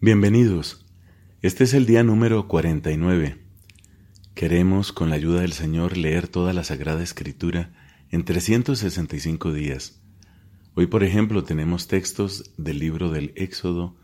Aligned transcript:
Bienvenidos. 0.00 0.86
Este 1.42 1.64
es 1.64 1.74
el 1.74 1.84
día 1.84 2.04
número 2.04 2.46
49. 2.46 3.36
Queremos, 4.36 4.92
con 4.92 5.10
la 5.10 5.16
ayuda 5.16 5.40
del 5.40 5.52
Señor, 5.52 5.96
leer 5.96 6.28
toda 6.28 6.52
la 6.52 6.62
Sagrada 6.62 7.02
Escritura 7.02 7.72
en 8.08 8.24
365 8.24 9.52
días. 9.52 10.00
Hoy, 10.74 10.86
por 10.86 11.02
ejemplo, 11.02 11.42
tenemos 11.42 11.88
textos 11.88 12.52
del 12.56 12.78
libro 12.78 13.10
del 13.10 13.32
Éxodo, 13.34 13.96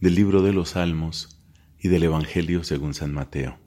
del 0.00 0.14
libro 0.14 0.40
de 0.40 0.54
los 0.54 0.70
Salmos 0.70 1.38
y 1.78 1.88
del 1.88 2.04
Evangelio 2.04 2.64
según 2.64 2.94
San 2.94 3.12
Mateo. 3.12 3.58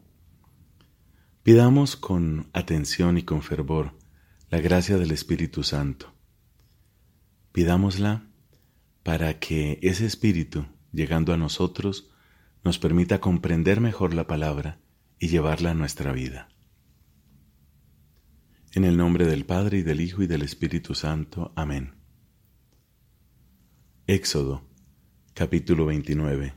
Pidamos 1.43 1.95
con 1.95 2.49
atención 2.53 3.19
y 3.19 3.21
con 3.21 3.43
fervor 3.43 3.93
la 4.49 4.59
gracia 4.61 4.97
del 4.97 5.11
Espíritu 5.11 5.61
Santo. 5.61 6.11
Pidámosla 7.51 8.25
para 9.03 9.37
que 9.37 9.77
ese 9.83 10.07
Espíritu 10.07 10.65
llegando 10.97 11.31
a 11.31 11.37
nosotros, 11.37 12.09
nos 12.63 12.79
permita 12.79 13.19
comprender 13.19 13.79
mejor 13.81 14.15
la 14.15 14.25
palabra 14.25 14.81
y 15.19 15.27
llevarla 15.27 15.71
a 15.71 15.75
nuestra 15.75 16.11
vida. 16.11 16.49
En 18.73 18.83
el 18.83 18.97
nombre 18.97 19.27
del 19.27 19.45
Padre 19.45 19.77
y 19.77 19.81
del 19.83 20.01
Hijo 20.01 20.23
y 20.23 20.27
del 20.27 20.41
Espíritu 20.41 20.95
Santo. 20.95 21.53
Amén. 21.55 21.93
Éxodo, 24.07 24.67
capítulo 25.35 25.85
29. 25.85 26.55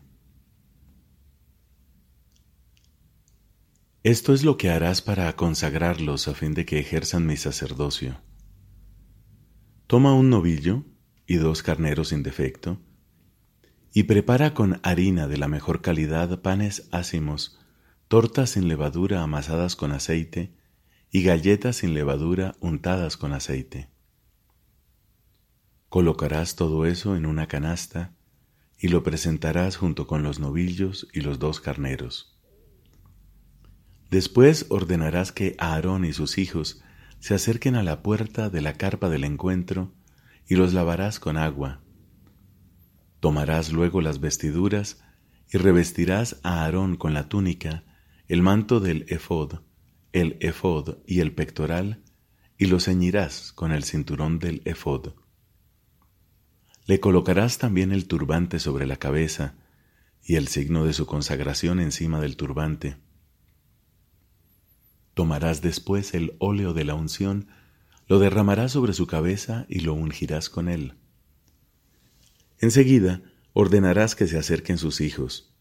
Esto 4.02 4.32
es 4.32 4.42
lo 4.42 4.56
que 4.56 4.70
harás 4.70 5.02
para 5.02 5.30
consagrarlos 5.36 6.28
a 6.28 6.34
fin 6.34 6.54
de 6.54 6.64
que 6.64 6.78
ejerzan 6.78 7.26
mi 7.26 7.36
sacerdocio. 7.36 8.22
Toma 9.86 10.14
un 10.14 10.30
novillo 10.30 10.86
y 11.26 11.36
dos 11.36 11.62
carneros 11.62 12.08
sin 12.08 12.22
defecto, 12.22 12.80
y 13.92 14.04
prepara 14.04 14.54
con 14.54 14.80
harina 14.82 15.26
de 15.26 15.36
la 15.36 15.48
mejor 15.48 15.82
calidad 15.82 16.40
panes 16.42 16.88
ácimos, 16.92 17.58
tortas 18.08 18.50
sin 18.50 18.68
levadura 18.68 19.22
amasadas 19.22 19.74
con 19.74 19.92
aceite 19.92 20.54
y 21.10 21.22
galletas 21.22 21.76
sin 21.76 21.94
levadura 21.94 22.54
untadas 22.60 23.16
con 23.16 23.32
aceite. 23.32 23.90
Colocarás 25.88 26.54
todo 26.54 26.86
eso 26.86 27.16
en 27.16 27.26
una 27.26 27.48
canasta 27.48 28.14
y 28.78 28.88
lo 28.88 29.02
presentarás 29.02 29.76
junto 29.76 30.06
con 30.06 30.22
los 30.22 30.38
novillos 30.38 31.08
y 31.12 31.20
los 31.20 31.40
dos 31.40 31.60
carneros. 31.60 32.38
Después 34.08 34.66
ordenarás 34.68 35.32
que 35.32 35.56
Aarón 35.58 36.04
y 36.04 36.12
sus 36.12 36.38
hijos 36.38 36.82
se 37.18 37.34
acerquen 37.34 37.74
a 37.74 37.82
la 37.82 38.02
puerta 38.02 38.50
de 38.50 38.60
la 38.60 38.74
carpa 38.74 39.08
del 39.08 39.24
encuentro 39.24 39.92
y 40.48 40.54
los 40.54 40.72
lavarás 40.74 41.20
con 41.20 41.36
agua 41.36 41.80
Tomarás 43.20 43.72
luego 43.72 44.00
las 44.00 44.18
vestiduras 44.20 45.02
y 45.52 45.58
revestirás 45.58 46.40
a 46.42 46.64
Aarón 46.64 46.96
con 46.96 47.12
la 47.12 47.28
túnica, 47.28 47.84
el 48.28 48.42
manto 48.42 48.80
del 48.80 49.04
efod, 49.08 49.60
el 50.12 50.38
efod 50.40 50.98
y 51.06 51.20
el 51.20 51.32
pectoral, 51.32 52.02
y 52.56 52.66
lo 52.66 52.80
ceñirás 52.80 53.52
con 53.52 53.72
el 53.72 53.84
cinturón 53.84 54.38
del 54.38 54.62
efod. 54.64 55.14
Le 56.86 56.98
colocarás 56.98 57.58
también 57.58 57.92
el 57.92 58.06
turbante 58.06 58.58
sobre 58.58 58.86
la 58.86 58.96
cabeza 58.96 59.54
y 60.22 60.36
el 60.36 60.48
signo 60.48 60.84
de 60.84 60.92
su 60.92 61.06
consagración 61.06 61.80
encima 61.80 62.20
del 62.20 62.36
turbante. 62.36 62.96
Tomarás 65.14 65.60
después 65.62 66.14
el 66.14 66.36
óleo 66.38 66.72
de 66.72 66.84
la 66.84 66.94
unción, 66.94 67.48
lo 68.06 68.18
derramarás 68.18 68.72
sobre 68.72 68.92
su 68.92 69.06
cabeza 69.06 69.66
y 69.68 69.80
lo 69.80 69.94
ungirás 69.94 70.48
con 70.48 70.68
él. 70.68 70.99
Enseguida 72.60 73.22
ordenarás 73.54 74.14
que 74.14 74.26
se 74.26 74.38
acerquen 74.38 74.76
sus 74.76 75.00
hijos. 75.00 75.54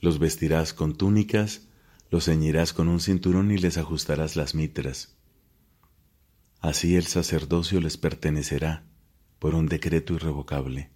Los 0.00 0.20
vestirás 0.20 0.72
con 0.72 0.96
túnicas, 0.96 1.68
los 2.10 2.26
ceñirás 2.26 2.72
con 2.72 2.88
un 2.88 3.00
cinturón 3.00 3.50
y 3.50 3.58
les 3.58 3.78
ajustarás 3.78 4.36
las 4.36 4.54
mitras. 4.54 5.16
Así 6.60 6.94
el 6.94 7.06
sacerdocio 7.06 7.80
les 7.80 7.96
pertenecerá 7.96 8.86
por 9.40 9.54
un 9.54 9.66
decreto 9.66 10.14
irrevocable. 10.14 10.90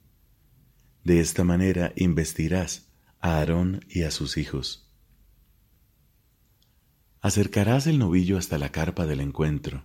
De 1.03 1.21
esta 1.21 1.43
manera 1.43 1.93
investirás 1.97 2.93
a 3.21 3.39
Aarón 3.39 3.85
y 3.89 4.03
a 4.03 4.11
sus 4.13 4.37
hijos. 4.37 4.89
Acercarás 7.21 7.87
el 7.87 7.99
novillo 7.99 8.39
hasta 8.39 8.57
la 8.57 8.71
carpa 8.71 9.05
del 9.05 9.21
encuentro. 9.21 9.85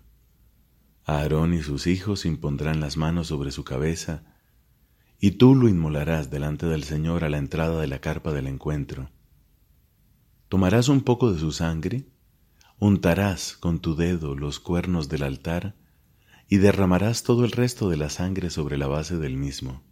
Aarón 1.05 1.53
y 1.53 1.63
sus 1.63 1.87
hijos 1.87 2.25
impondrán 2.25 2.79
las 2.79 2.97
manos 2.97 3.27
sobre 3.27 3.51
su 3.51 3.63
cabeza 3.63 4.34
y 5.19 5.31
tú 5.31 5.55
lo 5.55 5.67
inmolarás 5.67 6.29
delante 6.29 6.65
del 6.65 6.83
Señor 6.83 7.23
a 7.23 7.29
la 7.29 7.37
entrada 7.37 7.79
de 7.79 7.87
la 7.87 7.99
carpa 7.99 8.33
del 8.33 8.47
encuentro. 8.47 9.09
Tomarás 10.49 10.89
un 10.89 11.01
poco 11.01 11.31
de 11.31 11.39
su 11.39 11.51
sangre, 11.51 12.05
untarás 12.79 13.57
con 13.57 13.79
tu 13.79 13.95
dedo 13.95 14.35
los 14.35 14.59
cuernos 14.59 15.09
del 15.09 15.23
altar 15.23 15.75
y 16.47 16.57
derramarás 16.57 17.23
todo 17.23 17.45
el 17.45 17.51
resto 17.51 17.89
de 17.89 17.97
la 17.97 18.09
sangre 18.09 18.49
sobre 18.49 18.77
la 18.77 18.87
base 18.87 19.17
del 19.17 19.37
mismo. 19.37 19.83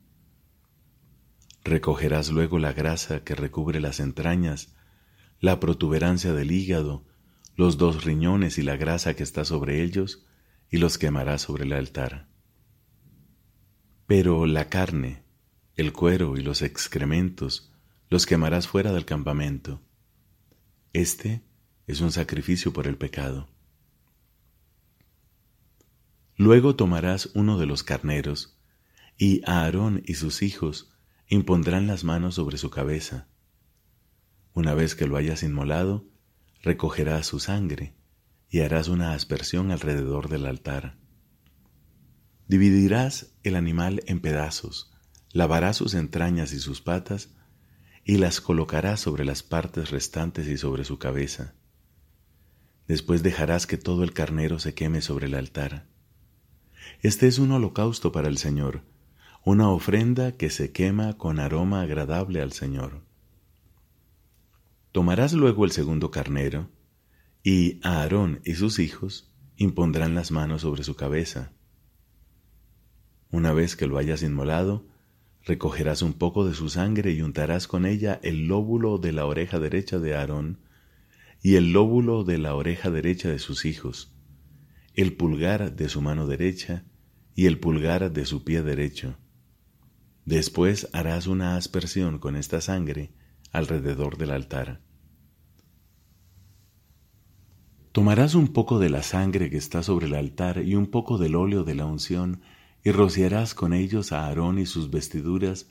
Recogerás 1.64 2.30
luego 2.30 2.60
la 2.60 2.74
grasa 2.74 3.24
que 3.24 3.36
recubre 3.36 3.80
las 3.80 4.00
entrañas, 4.00 4.76
la 5.40 5.60
protuberancia 5.60 6.34
del 6.34 6.52
hígado, 6.52 7.06
los 7.56 7.78
dos 7.78 8.04
riñones 8.04 8.58
y 8.58 8.64
la 8.64 8.76
grasa 8.76 9.16
que 9.16 9.24
está 9.24 9.46
sobre 9.46 9.82
ellos, 9.82 10.26
y 10.70 10.78
los 10.78 10.98
quemarás 10.98 11.44
sobre 11.44 11.66
el 11.66 11.74
altar. 11.74 12.28
Pero 14.06 14.46
la 14.46 14.70
carne, 14.70 15.24
el 15.76 15.94
cuero 15.94 16.38
y 16.38 16.42
los 16.42 16.62
excrementos 16.62 17.72
los 18.10 18.26
quemarás 18.26 18.68
fuera 18.68 18.92
del 18.92 19.06
campamento. 19.06 19.82
Este 20.92 21.42
es 21.88 22.02
un 22.02 22.12
sacrificio 22.12 22.74
por 22.74 22.88
el 22.88 22.98
pecado. 22.98 23.50
Luego 26.36 26.76
tomarás 26.76 27.30
uno 27.34 27.58
de 27.58 27.66
los 27.66 27.84
carneros, 27.84 28.60
y 29.18 29.42
Aarón 29.46 30.02
y 30.06 30.16
sus 30.16 30.42
hijos 30.42 30.92
impondrán 31.28 31.88
las 31.88 32.04
manos 32.04 32.36
sobre 32.36 32.58
su 32.58 32.70
cabeza. 32.70 33.28
Una 34.54 34.74
vez 34.74 34.96
que 34.96 35.08
lo 35.08 35.18
hayas 35.18 35.44
inmolado, 35.44 36.06
recogerás 36.62 37.28
su 37.28 37.40
sangre 37.40 37.96
y 38.50 38.60
harás 38.60 38.88
una 38.88 39.14
aspersión 39.14 39.72
alrededor 39.72 40.30
del 40.30 40.46
altar. 40.46 40.98
Dividirás 42.48 43.34
el 43.44 43.56
animal 43.56 44.04
en 44.06 44.20
pedazos, 44.20 44.92
lavarás 45.32 45.78
sus 45.78 45.94
entrañas 45.94 46.52
y 46.52 46.60
sus 46.60 46.82
patas, 46.82 47.30
y 48.04 48.18
las 48.18 48.42
colocarás 48.42 49.00
sobre 49.00 49.24
las 49.24 49.44
partes 49.44 49.92
restantes 49.92 50.48
y 50.48 50.58
sobre 50.58 50.84
su 50.84 51.00
cabeza. 51.00 51.54
Después 52.86 53.24
dejarás 53.24 53.66
que 53.66 53.78
todo 53.78 54.04
el 54.04 54.12
carnero 54.12 54.60
se 54.60 54.74
queme 54.74 55.02
sobre 55.02 55.28
el 55.28 55.36
altar. 55.36 55.88
Este 57.02 57.28
es 57.28 57.40
un 57.40 57.54
holocausto 57.54 58.12
para 58.12 58.28
el 58.28 58.38
Señor, 58.38 58.82
una 59.46 59.70
ofrenda 59.70 60.34
que 60.34 60.50
se 60.50 60.74
quema 60.74 61.18
con 61.18 61.40
aroma 61.40 61.82
agradable 61.82 62.42
al 62.42 62.52
Señor. 62.52 63.06
Tomarás 64.92 65.32
luego 65.32 65.64
el 65.64 65.72
segundo 65.72 66.12
carnero, 66.12 66.70
y 67.42 67.80
Aarón 67.84 68.42
y 68.44 68.56
sus 68.56 68.80
hijos 68.80 69.34
impondrán 69.56 70.14
las 70.14 70.32
manos 70.32 70.62
sobre 70.62 70.84
su 70.84 70.96
cabeza 70.96 71.54
una 73.34 73.52
vez 73.52 73.76
que 73.76 73.88
lo 73.88 73.98
hayas 73.98 74.22
inmolado, 74.22 74.86
recogerás 75.44 76.04
un 76.04 76.14
poco 76.14 76.46
de 76.46 76.54
su 76.54 76.70
sangre 76.70 77.14
y 77.14 77.24
untarás 77.24 77.68
con 77.68 77.88
ella 77.88 78.20
el 78.22 78.46
lóbulo 78.46 79.00
de 79.00 79.12
la 79.12 79.26
oreja 79.26 79.60
derecha 79.60 79.98
de 79.98 80.14
Aarón 80.14 80.60
y 81.42 81.56
el 81.56 81.74
lóbulo 81.74 82.24
de 82.24 82.38
la 82.38 82.54
oreja 82.54 82.92
derecha 82.92 83.30
de 83.30 83.40
sus 83.40 83.66
hijos, 83.66 84.14
el 84.94 85.14
pulgar 85.18 85.76
de 85.76 85.90
su 85.90 86.00
mano 86.00 86.28
derecha 86.28 86.86
y 87.34 87.48
el 87.48 87.60
pulgar 87.60 88.14
de 88.14 88.26
su 88.26 88.44
pie 88.44 88.62
derecho. 88.62 89.18
Después 90.26 90.88
harás 90.94 91.26
una 91.26 91.56
aspersión 91.56 92.20
con 92.20 92.36
esta 92.36 92.62
sangre 92.62 93.14
alrededor 93.52 94.18
del 94.18 94.30
altar. 94.30 94.80
Tomarás 97.94 98.36
un 98.36 98.50
poco 98.50 98.78
de 98.78 98.92
la 98.92 99.02
sangre 99.02 99.50
que 99.50 99.58
está 99.58 99.82
sobre 99.82 100.06
el 100.06 100.14
altar 100.14 100.62
y 100.64 100.76
un 100.76 100.86
poco 100.86 101.18
del 101.18 101.34
óleo 101.34 101.64
de 101.64 101.74
la 101.74 101.88
unción 101.88 102.42
y 102.84 102.92
rociarás 102.92 103.54
con 103.54 103.74
ellos 103.74 104.12
a 104.12 104.26
Aarón 104.26 104.60
y 104.60 104.66
sus 104.66 104.92
vestiduras, 104.92 105.68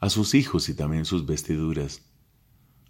a 0.00 0.08
sus 0.08 0.34
hijos 0.34 0.68
y 0.68 0.74
también 0.74 1.04
sus 1.04 1.26
vestiduras. 1.26 2.02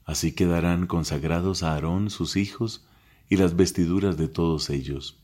Así 0.04 0.32
quedarán 0.32 0.86
consagrados 0.86 1.62
a 1.62 1.72
Aarón 1.72 2.10
sus 2.10 2.36
hijos 2.36 2.86
y 3.28 3.36
las 3.36 3.56
vestiduras 3.56 4.16
de 4.16 4.28
todos 4.28 4.70
ellos. 4.70 5.20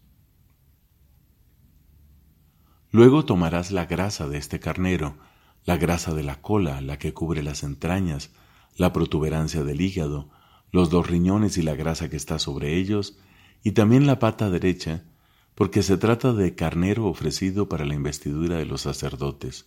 Luego 2.91 3.25
tomarás 3.25 3.71
la 3.71 3.87
grasa 3.87 4.29
de 4.29 4.39
este 4.39 4.61
carnero, 4.61 5.17
la 5.65 5.77
grasa 5.77 6.13
de 6.13 6.25
la 6.25 6.43
cola, 6.43 6.81
la 6.81 6.99
que 6.99 7.15
cubre 7.15 7.43
las 7.43 7.63
entrañas, 7.63 8.31
la 8.77 8.93
protuberancia 8.93 9.63
del 9.63 9.81
hígado, 9.81 10.31
los 10.73 10.91
dos 10.91 11.09
riñones 11.09 11.57
y 11.59 11.63
la 11.63 11.75
grasa 11.75 12.11
que 12.11 12.17
está 12.17 12.39
sobre 12.39 12.77
ellos, 12.77 13.19
y 13.63 13.73
también 13.73 14.07
la 14.07 14.19
pata 14.19 14.51
derecha, 14.51 15.05
porque 15.55 15.83
se 15.83 15.97
trata 15.97 16.33
de 16.33 16.55
carnero 16.55 17.07
ofrecido 17.07 17.69
para 17.69 17.85
la 17.85 17.95
investidura 17.95 18.57
de 18.57 18.67
los 18.67 18.83
sacerdotes. 18.83 19.67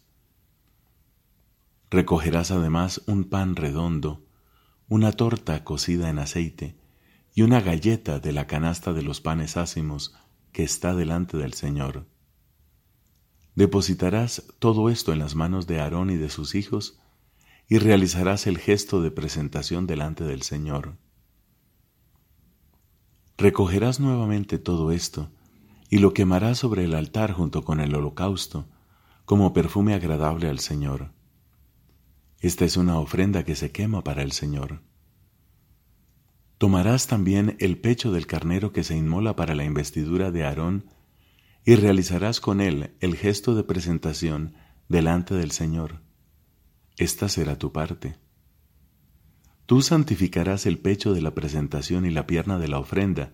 Recogerás 1.91 2.51
además 2.51 3.03
un 3.05 3.25
pan 3.25 3.55
redondo, 3.55 4.25
una 4.87 5.11
torta 5.11 5.63
cocida 5.63 6.09
en 6.09 6.19
aceite 6.19 6.75
y 7.33 7.43
una 7.43 7.61
galleta 7.61 8.19
de 8.19 8.31
la 8.31 8.47
canasta 8.47 8.93
de 8.93 9.03
los 9.03 9.21
panes 9.21 9.57
ácimos 9.57 10.15
que 10.51 10.63
está 10.63 10.95
delante 10.95 11.37
del 11.37 11.53
Señor. 11.53 12.07
Depositarás 13.55 14.43
todo 14.59 14.89
esto 14.89 15.13
en 15.13 15.19
las 15.19 15.35
manos 15.35 15.67
de 15.67 15.79
Aarón 15.79 16.09
y 16.09 16.17
de 16.17 16.29
sus 16.29 16.55
hijos 16.55 16.99
y 17.67 17.77
realizarás 17.77 18.47
el 18.47 18.57
gesto 18.57 19.01
de 19.01 19.11
presentación 19.11 19.87
delante 19.87 20.23
del 20.23 20.41
Señor. 20.41 20.97
Recogerás 23.37 23.99
nuevamente 23.99 24.59
todo 24.59 24.91
esto 24.91 25.29
y 25.89 25.99
lo 25.99 26.13
quemarás 26.13 26.59
sobre 26.59 26.85
el 26.85 26.95
altar 26.95 27.31
junto 27.31 27.63
con 27.63 27.79
el 27.79 27.93
holocausto, 27.95 28.67
como 29.25 29.53
perfume 29.53 29.93
agradable 29.93 30.49
al 30.49 30.59
Señor. 30.59 31.11
Esta 32.39 32.65
es 32.65 32.77
una 32.77 32.99
ofrenda 32.99 33.43
que 33.43 33.55
se 33.55 33.71
quema 33.71 34.03
para 34.03 34.21
el 34.21 34.31
Señor. 34.31 34.81
Tomarás 36.57 37.07
también 37.07 37.57
el 37.59 37.77
pecho 37.77 38.11
del 38.11 38.27
carnero 38.27 38.71
que 38.71 38.83
se 38.83 38.95
inmola 38.95 39.35
para 39.35 39.55
la 39.55 39.65
investidura 39.65 40.31
de 40.31 40.45
Aarón 40.45 40.85
y 41.65 41.75
realizarás 41.75 42.39
con 42.39 42.61
él 42.61 42.95
el 42.99 43.15
gesto 43.15 43.55
de 43.55 43.63
presentación 43.63 44.53
delante 44.87 45.33
del 45.33 45.51
Señor. 45.51 46.01
Esta 46.97 47.27
será 47.27 47.57
tu 47.57 47.71
parte. 47.71 48.17
Tú 49.65 49.81
santificarás 49.81 50.65
el 50.65 50.77
pecho 50.77 51.13
de 51.13 51.21
la 51.21 51.33
presentación 51.33 52.05
y 52.05 52.11
la 52.11 52.27
pierna 52.27 52.59
de 52.59 52.67
la 52.67 52.77
ofrenda, 52.77 53.33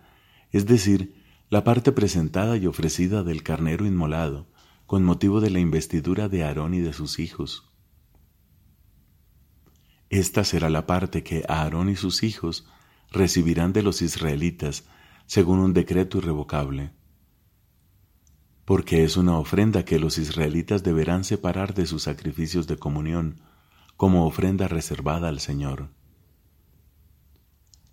es 0.52 0.66
decir, 0.66 1.21
la 1.52 1.66
parte 1.66 1.92
presentada 1.92 2.56
y 2.56 2.66
ofrecida 2.66 3.24
del 3.24 3.44
carnero 3.44 3.86
inmolado, 3.86 4.48
con 4.86 5.04
motivo 5.04 5.42
de 5.42 5.50
la 5.50 5.60
investidura 5.60 6.30
de 6.30 6.46
Aarón 6.46 6.74
y 6.74 6.80
de 6.80 6.94
sus 6.94 7.20
hijos. 7.20 7.70
Esta 10.10 10.46
será 10.46 10.70
la 10.70 10.88
parte 10.88 11.24
que 11.24 11.44
Aarón 11.50 11.90
y 11.90 11.98
sus 11.98 12.24
hijos 12.24 12.70
recibirán 13.12 13.74
de 13.74 13.84
los 13.84 14.02
israelitas 14.02 14.86
según 15.26 15.60
un 15.60 15.74
decreto 15.74 16.20
irrevocable, 16.20 16.94
porque 18.64 19.04
es 19.04 19.18
una 19.18 19.38
ofrenda 19.38 19.84
que 19.84 20.00
los 20.00 20.18
israelitas 20.18 20.84
deberán 20.84 21.26
separar 21.26 21.74
de 21.74 21.86
sus 21.86 22.04
sacrificios 22.04 22.66
de 22.66 22.78
comunión 22.78 23.42
como 23.98 24.26
ofrenda 24.26 24.70
reservada 24.70 25.28
al 25.28 25.42
Señor. 25.42 25.90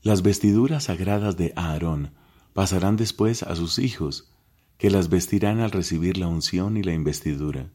Las 0.01 0.23
vestiduras 0.23 0.85
sagradas 0.85 1.37
de 1.37 1.53
Aarón 1.57 2.15
pasarán 2.59 2.97
después 2.97 3.45
a 3.45 3.55
sus 3.55 3.79
hijos, 3.79 4.33
que 4.79 4.91
las 4.91 5.11
vestirán 5.11 5.61
al 5.61 5.71
recibir 5.71 6.19
la 6.19 6.27
unción 6.27 6.77
y 6.77 6.83
la 6.83 6.93
investidura. 6.93 7.71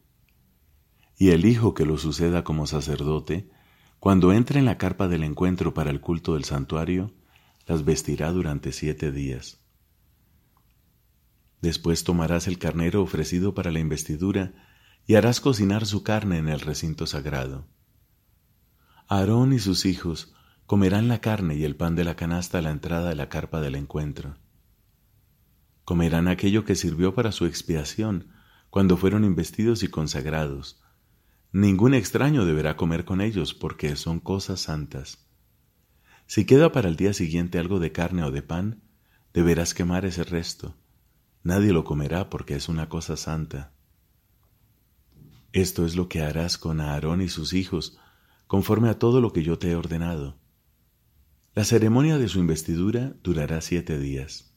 Y 1.16 1.30
el 1.30 1.46
hijo 1.46 1.72
que 1.72 1.86
lo 1.86 1.96
suceda 1.96 2.44
como 2.44 2.66
sacerdote 2.66 3.48
cuando 3.98 4.30
entre 4.34 4.58
en 4.58 4.66
la 4.66 4.76
carpa 4.76 5.08
del 5.08 5.24
encuentro 5.24 5.72
para 5.72 5.88
el 5.88 6.02
culto 6.02 6.34
del 6.34 6.44
santuario, 6.44 7.14
las 7.66 7.86
vestirá 7.86 8.30
durante 8.30 8.72
siete 8.72 9.10
días. 9.10 9.58
Después 11.62 12.04
tomarás 12.04 12.46
el 12.46 12.58
carnero 12.58 13.00
ofrecido 13.00 13.54
para 13.54 13.70
la 13.70 13.78
investidura 13.78 14.52
y 15.06 15.14
harás 15.14 15.40
cocinar 15.40 15.86
su 15.86 16.02
carne 16.02 16.36
en 16.36 16.50
el 16.50 16.60
recinto 16.60 17.06
sagrado. 17.06 17.66
Aarón 19.08 19.54
y 19.54 19.60
sus 19.60 19.86
hijos 19.86 20.34
comerán 20.66 21.08
la 21.08 21.22
carne 21.22 21.54
y 21.54 21.64
el 21.64 21.74
pan 21.74 21.96
de 21.96 22.04
la 22.04 22.16
canasta 22.16 22.58
a 22.58 22.60
la 22.60 22.70
entrada 22.70 23.08
de 23.08 23.14
la 23.14 23.30
carpa 23.30 23.62
del 23.62 23.76
encuentro. 23.76 24.43
Comerán 25.84 26.28
aquello 26.28 26.64
que 26.64 26.74
sirvió 26.74 27.14
para 27.14 27.32
su 27.32 27.46
expiación 27.46 28.28
cuando 28.70 28.96
fueron 28.96 29.24
investidos 29.24 29.82
y 29.82 29.88
consagrados, 29.88 30.82
Ningún 31.54 31.94
extraño 31.94 32.44
deberá 32.44 32.76
comer 32.76 33.04
con 33.04 33.20
ellos 33.20 33.54
porque 33.54 33.94
son 33.94 34.18
cosas 34.18 34.58
santas. 34.58 35.28
Si 36.26 36.46
queda 36.46 36.72
para 36.72 36.88
el 36.88 36.96
día 36.96 37.12
siguiente 37.14 37.60
algo 37.60 37.78
de 37.78 37.92
carne 37.92 38.24
o 38.24 38.32
de 38.32 38.42
pan, 38.42 38.82
deberás 39.32 39.72
quemar 39.72 40.04
ese 40.04 40.24
resto. 40.24 40.74
Nadie 41.44 41.72
lo 41.72 41.84
comerá 41.84 42.28
porque 42.28 42.56
es 42.56 42.68
una 42.68 42.88
cosa 42.88 43.16
santa. 43.16 43.72
Esto 45.52 45.86
es 45.86 45.94
lo 45.94 46.08
que 46.08 46.22
harás 46.22 46.58
con 46.58 46.80
Aarón 46.80 47.22
y 47.22 47.28
sus 47.28 47.52
hijos, 47.52 48.00
conforme 48.48 48.88
a 48.88 48.98
todo 48.98 49.20
lo 49.20 49.32
que 49.32 49.44
yo 49.44 49.56
te 49.56 49.70
he 49.70 49.76
ordenado. 49.76 50.40
La 51.54 51.62
ceremonia 51.62 52.18
de 52.18 52.26
su 52.26 52.40
investidura 52.40 53.14
durará 53.22 53.60
siete 53.60 53.96
días. 53.96 54.53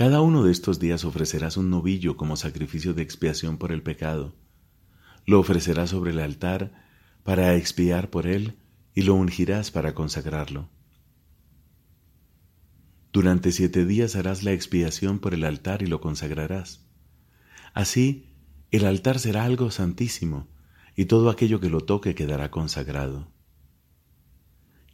Cada 0.00 0.22
uno 0.22 0.42
de 0.42 0.50
estos 0.50 0.80
días 0.80 1.04
ofrecerás 1.04 1.58
un 1.58 1.68
novillo 1.68 2.16
como 2.16 2.36
sacrificio 2.36 2.94
de 2.94 3.02
expiación 3.02 3.58
por 3.58 3.70
el 3.70 3.82
pecado 3.82 4.34
lo 5.26 5.38
ofrecerás 5.38 5.90
sobre 5.90 6.12
el 6.12 6.20
altar 6.20 6.72
para 7.22 7.54
expiar 7.54 8.08
por 8.08 8.26
él 8.26 8.56
y 8.94 9.02
lo 9.02 9.14
ungirás 9.14 9.70
para 9.70 9.94
consagrarlo. 9.94 10.70
Durante 13.12 13.52
siete 13.52 13.84
días 13.84 14.16
harás 14.16 14.42
la 14.42 14.52
expiación 14.52 15.18
por 15.18 15.34
el 15.34 15.44
altar 15.44 15.82
y 15.82 15.86
lo 15.86 16.00
consagrarás. 16.00 16.88
Así, 17.74 18.32
el 18.70 18.86
altar 18.86 19.18
será 19.18 19.44
algo 19.44 19.70
santísimo, 19.70 20.48
y 20.96 21.04
todo 21.04 21.28
aquello 21.28 21.60
que 21.60 21.68
lo 21.68 21.82
toque 21.82 22.14
quedará 22.14 22.50
consagrado. 22.50 23.28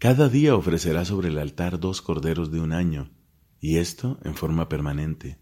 Cada 0.01 0.29
día 0.29 0.57
ofrecerás 0.57 1.07
sobre 1.07 1.29
el 1.29 1.39
altar 1.39 1.79
dos 1.79 2.03
corderos 2.03 2.51
de 2.51 2.59
un 2.59 2.73
año, 2.73 3.09
y 3.61 3.79
esto 3.79 4.19
en 4.25 4.35
forma 4.35 4.69
permanente. 4.69 5.39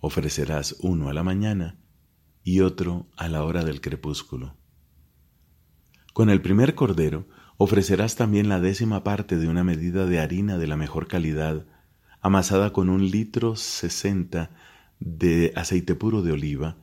Ofrecerás 0.00 0.76
uno 0.80 1.08
a 1.08 1.14
la 1.14 1.22
mañana 1.22 1.78
y 2.42 2.60
otro 2.60 3.08
a 3.16 3.28
la 3.28 3.44
hora 3.44 3.64
del 3.64 3.80
crepúsculo. 3.80 4.56
Con 6.12 6.30
el 6.30 6.40
primer 6.40 6.74
cordero 6.74 7.28
ofrecerás 7.56 8.16
también 8.16 8.48
la 8.48 8.60
décima 8.60 9.04
parte 9.04 9.36
de 9.36 9.48
una 9.48 9.64
medida 9.64 10.06
de 10.06 10.20
harina 10.20 10.58
de 10.58 10.66
la 10.66 10.76
mejor 10.76 11.08
calidad, 11.08 11.66
amasada 12.20 12.72
con 12.72 12.88
un 12.88 13.10
litro 13.10 13.56
sesenta 13.56 14.50
de 15.00 15.52
aceite 15.56 15.94
puro 15.94 16.22
de 16.22 16.32
oliva 16.32 16.76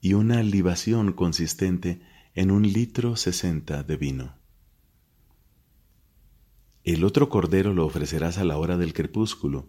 y 0.00 0.14
una 0.14 0.42
libación 0.42 1.12
consistente 1.12 2.02
en 2.34 2.50
un 2.50 2.62
litro 2.62 3.16
sesenta 3.16 3.82
de 3.82 3.96
vino. 3.96 4.37
El 6.94 7.04
otro 7.04 7.28
cordero 7.28 7.74
lo 7.74 7.84
ofrecerás 7.84 8.38
a 8.38 8.44
la 8.44 8.56
hora 8.56 8.78
del 8.78 8.94
crepúsculo, 8.94 9.68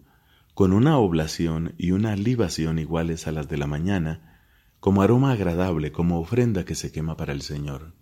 con 0.54 0.72
una 0.72 0.96
oblación 0.96 1.74
y 1.76 1.90
una 1.90 2.16
libación 2.16 2.78
iguales 2.78 3.26
a 3.26 3.30
las 3.30 3.46
de 3.46 3.58
la 3.58 3.66
mañana, 3.66 4.40
como 4.80 5.02
aroma 5.02 5.32
agradable, 5.32 5.92
como 5.92 6.18
ofrenda 6.18 6.64
que 6.64 6.74
se 6.74 6.90
quema 6.90 7.18
para 7.18 7.34
el 7.34 7.42
Señor. 7.42 7.92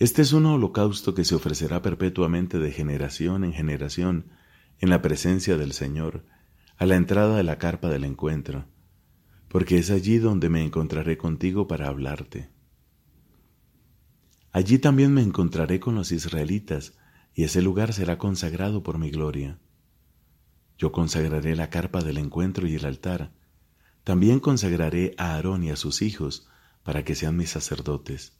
Este 0.00 0.22
es 0.22 0.32
un 0.32 0.44
holocausto 0.46 1.14
que 1.14 1.24
se 1.24 1.36
ofrecerá 1.36 1.82
perpetuamente 1.82 2.58
de 2.58 2.72
generación 2.72 3.44
en 3.44 3.52
generación 3.52 4.26
en 4.80 4.90
la 4.90 5.00
presencia 5.00 5.56
del 5.56 5.70
Señor, 5.70 6.24
a 6.78 6.84
la 6.84 6.96
entrada 6.96 7.36
de 7.36 7.44
la 7.44 7.58
carpa 7.58 7.88
del 7.88 8.02
encuentro, 8.02 8.66
porque 9.46 9.78
es 9.78 9.92
allí 9.92 10.18
donde 10.18 10.48
me 10.48 10.64
encontraré 10.64 11.16
contigo 11.16 11.68
para 11.68 11.86
hablarte. 11.86 12.50
Allí 14.50 14.80
también 14.80 15.14
me 15.14 15.22
encontraré 15.22 15.78
con 15.78 15.94
los 15.94 16.10
israelitas, 16.10 16.94
y 17.36 17.44
ese 17.44 17.60
lugar 17.60 17.92
será 17.92 18.16
consagrado 18.16 18.82
por 18.82 18.98
mi 18.98 19.10
gloria. 19.10 19.60
Yo 20.78 20.90
consagraré 20.90 21.54
la 21.54 21.68
carpa 21.68 22.02
del 22.02 22.16
encuentro 22.16 22.66
y 22.66 22.74
el 22.74 22.86
altar, 22.86 23.30
también 24.04 24.40
consagraré 24.40 25.14
a 25.18 25.34
Aarón 25.34 25.62
y 25.62 25.70
a 25.70 25.76
sus 25.76 26.00
hijos 26.00 26.48
para 26.82 27.04
que 27.04 27.14
sean 27.14 27.36
mis 27.36 27.50
sacerdotes. 27.50 28.32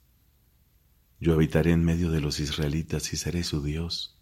Yo 1.19 1.33
habitaré 1.33 1.73
en 1.73 1.83
medio 1.85 2.09
de 2.09 2.21
los 2.21 2.39
israelitas 2.39 3.13
y 3.13 3.17
seré 3.17 3.43
su 3.43 3.61
Dios. 3.61 4.19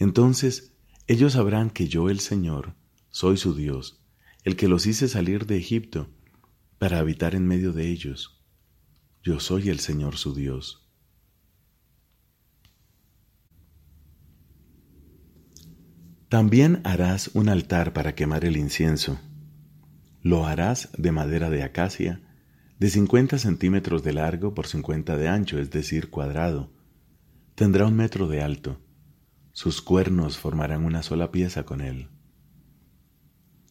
Entonces 0.00 0.72
ellos 1.06 1.34
sabrán 1.34 1.70
que 1.70 1.86
yo 1.86 2.10
el 2.10 2.18
Señor 2.18 2.74
soy 3.10 3.36
su 3.36 3.54
Dios, 3.54 4.02
el 4.42 4.56
que 4.56 4.66
los 4.66 4.86
hice 4.86 5.06
salir 5.06 5.46
de 5.46 5.58
Egipto 5.58 6.08
para 6.78 6.98
habitar 6.98 7.36
en 7.36 7.46
medio 7.46 7.72
de 7.72 7.88
ellos. 7.88 8.42
Yo 9.22 9.38
soy 9.38 9.68
el 9.68 9.78
Señor 9.78 10.16
su 10.16 10.34
Dios. 10.34 10.83
También 16.34 16.80
harás 16.82 17.30
un 17.34 17.48
altar 17.48 17.92
para 17.92 18.16
quemar 18.16 18.44
el 18.44 18.56
incienso 18.56 19.20
lo 20.20 20.46
harás 20.46 20.90
de 20.98 21.12
madera 21.12 21.48
de 21.48 21.62
acacia, 21.62 22.22
de 22.80 22.90
50 22.90 23.38
centímetros 23.38 24.02
de 24.02 24.14
largo 24.14 24.52
por 24.52 24.66
50 24.66 25.16
de 25.16 25.28
ancho, 25.28 25.60
es 25.60 25.70
decir, 25.70 26.10
cuadrado. 26.10 26.72
Tendrá 27.54 27.86
un 27.86 27.94
metro 27.94 28.26
de 28.26 28.42
alto. 28.42 28.80
Sus 29.52 29.80
cuernos 29.80 30.36
formarán 30.36 30.84
una 30.84 31.04
sola 31.04 31.30
pieza 31.30 31.62
con 31.62 31.80
él. 31.80 32.08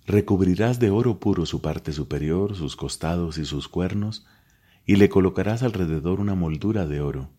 Recubrirás 0.06 0.80
de 0.80 0.90
oro 0.90 1.20
puro 1.20 1.46
su 1.46 1.62
parte 1.62 1.92
superior, 1.92 2.56
sus 2.56 2.78
costados 2.78 3.40
y 3.40 3.44
sus 3.44 3.68
cuernos, 3.68 4.26
y 4.86 4.96
le 4.96 5.10
colocarás 5.10 5.64
alrededor 5.64 6.22
una 6.22 6.34
moldura 6.34 6.86
de 6.86 7.02
oro. 7.02 7.30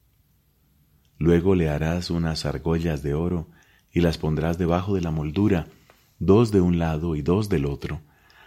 Luego 1.16 1.54
le 1.54 1.70
harás 1.70 2.10
unas 2.10 2.44
argollas 2.44 3.02
de 3.02 3.14
oro 3.14 3.48
y 3.94 4.00
las 4.00 4.18
pondrás 4.18 4.58
debajo 4.58 4.94
de 4.94 5.00
la 5.00 5.12
moldura, 5.12 5.68
dos 6.18 6.50
de 6.50 6.60
un 6.60 6.78
lado 6.78 7.14
y 7.14 7.22
dos 7.22 7.48
del 7.48 7.64
otro, 7.64 8.02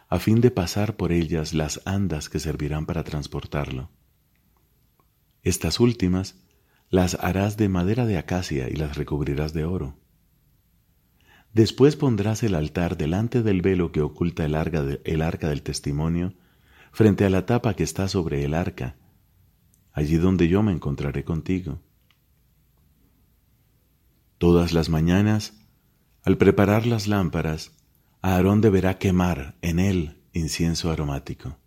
a 0.10 0.20
fin 0.20 0.42
de 0.42 0.52
pasar 0.52 0.98
por 0.98 1.14
ellas 1.14 1.54
las 1.54 1.82
andas 1.86 2.30
que 2.30 2.40
servirán 2.40 2.86
para 2.86 3.04
transportarlo. 3.06 3.90
Estas 5.44 5.80
últimas 5.80 6.36
las 6.90 7.16
harás 7.16 7.56
de 7.56 7.70
madera 7.70 8.06
de 8.06 8.18
acacia 8.18 8.70
y 8.70 8.76
las 8.76 8.98
recubrirás 8.98 9.54
de 9.54 9.64
oro. 9.64 9.98
Después 11.54 11.96
pondrás 11.96 12.44
el 12.44 12.54
altar 12.54 12.98
delante 12.98 13.42
del 13.42 13.62
velo 13.62 13.92
que 13.92 14.02
oculta 14.02 14.46
el 14.46 14.54
arca, 14.54 14.84
del 14.84 15.64
testimonio, 15.64 16.34
frente 16.92 17.26
a 17.26 17.30
la 17.30 17.46
tapa 17.46 17.74
que 17.74 17.84
está 17.84 18.10
sobre 18.10 18.44
el 18.44 18.54
arca, 18.54 18.96
allí 19.94 20.18
donde 20.18 20.50
yo 20.50 20.62
me 20.62 20.74
encontraré 20.74 21.24
contigo. 21.24 21.80
Todas 24.38 24.72
las 24.72 24.90
mañanas, 24.90 25.54
al 26.24 26.38
preparar 26.38 26.86
las 26.86 27.08
lámparas, 27.08 27.72
Aarón 28.22 28.62
deberá 28.62 29.00
quemar 29.00 29.56
en 29.62 29.80
él 29.80 30.22
incienso 30.32 30.92
aromático. 30.92 31.58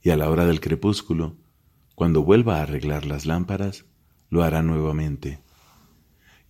Y 0.00 0.10
a 0.10 0.16
la 0.16 0.30
hora 0.30 0.46
del 0.46 0.60
crepúsculo, 0.60 1.36
cuando 1.96 2.22
vuelva 2.22 2.58
a 2.58 2.62
arreglar 2.62 3.04
las 3.04 3.26
lámparas, 3.26 3.84
lo 4.30 4.44
hará 4.44 4.62
nuevamente. 4.62 5.40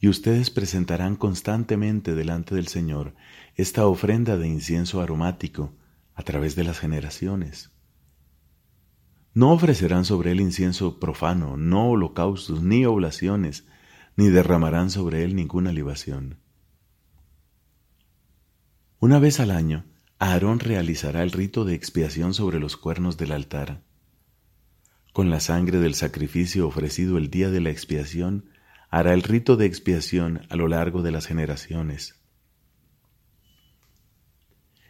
Y 0.00 0.08
ustedes 0.08 0.50
presentarán 0.50 1.16
constantemente 1.16 2.14
delante 2.14 2.54
del 2.54 2.68
Señor 2.68 3.14
esta 3.54 3.86
ofrenda 3.86 4.36
de 4.36 4.48
incienso 4.48 5.00
aromático 5.00 5.72
a 6.14 6.22
través 6.22 6.56
de 6.56 6.64
las 6.64 6.78
generaciones. 6.78 7.70
No 9.32 9.52
ofrecerán 9.52 10.04
sobre 10.04 10.32
él 10.32 10.40
incienso 10.40 11.00
profano, 11.00 11.56
no 11.56 11.88
holocaustos, 11.90 12.62
ni 12.62 12.84
oblaciones, 12.84 13.66
ni 14.16 14.28
derramarán 14.28 14.90
sobre 14.90 15.24
él 15.24 15.34
ninguna 15.34 15.72
libación. 15.72 16.38
Una 18.98 19.18
vez 19.18 19.40
al 19.40 19.50
año, 19.50 19.84
Aarón 20.18 20.60
realizará 20.60 21.22
el 21.22 21.32
rito 21.32 21.64
de 21.64 21.74
expiación 21.74 22.34
sobre 22.34 22.60
los 22.60 22.76
cuernos 22.76 23.16
del 23.16 23.32
altar. 23.32 23.82
Con 25.12 25.30
la 25.30 25.40
sangre 25.40 25.78
del 25.78 25.94
sacrificio 25.94 26.66
ofrecido 26.66 27.18
el 27.18 27.28
día 27.28 27.50
de 27.50 27.60
la 27.60 27.70
expiación, 27.70 28.50
hará 28.88 29.14
el 29.14 29.22
rito 29.22 29.56
de 29.56 29.66
expiación 29.66 30.46
a 30.48 30.56
lo 30.56 30.68
largo 30.68 31.02
de 31.02 31.10
las 31.10 31.26
generaciones. 31.26 32.22